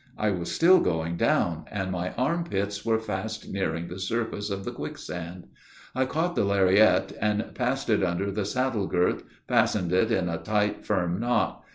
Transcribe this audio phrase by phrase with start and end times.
[0.17, 4.65] I was still going down, and my arm pits were fast nearing the surface of
[4.65, 5.45] the quicksand.
[5.93, 10.39] I caught the lariat, and, passing it under the saddle girths, fastened it in a
[10.39, 11.63] tight, firm knot.